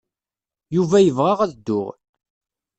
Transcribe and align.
Yuba 0.75 0.97
yebɣa 1.01 1.33
ad 1.41 1.51
dduɣ. 1.57 1.87